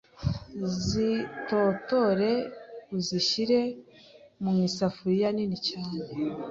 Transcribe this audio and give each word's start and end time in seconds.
zitotore 0.87 2.31
uzishyire 2.97 3.59
mu 4.41 4.49
mu 4.55 4.61
isafuriya 4.69 5.29
nini 5.35 5.57
cyane 5.67 5.97